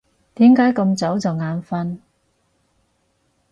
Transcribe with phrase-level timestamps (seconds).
[0.33, 1.99] 點解咁早就眼瞓？